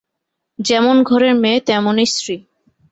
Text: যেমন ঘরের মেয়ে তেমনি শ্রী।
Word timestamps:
যেমন 0.59 0.95
ঘরের 1.03 1.33
মেয়ে 1.35 1.59
তেমনি 1.59 2.05
শ্রী। 2.05 2.35